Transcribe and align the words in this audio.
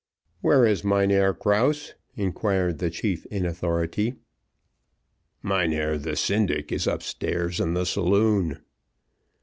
"Where 0.39 0.65
is 0.65 0.83
Mynheer 0.83 1.31
Krause?" 1.31 1.93
inquired 2.15 2.79
the 2.79 2.89
chief 2.89 3.23
in 3.27 3.45
authority. 3.45 4.15
"Mynheer, 5.43 5.99
the 5.99 6.15
syndic, 6.15 6.71
is 6.71 6.87
upstairs 6.87 7.59
in 7.59 7.75
the 7.75 7.85
saloon." 7.85 8.63